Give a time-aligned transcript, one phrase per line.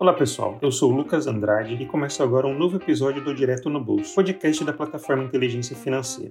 [0.00, 3.68] Olá pessoal, eu sou o Lucas Andrade e começa agora um novo episódio do Direto
[3.68, 6.30] no Bolso, podcast da plataforma Inteligência Financeira.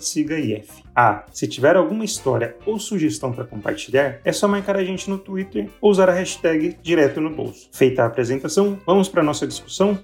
[0.00, 0.70] sigaif.
[1.02, 5.16] Ah, se tiver alguma história ou sugestão para compartilhar, é só marcar a gente no
[5.16, 7.70] Twitter ou usar a hashtag direto no bolso.
[7.72, 9.98] Feita a apresentação, vamos para nossa discussão?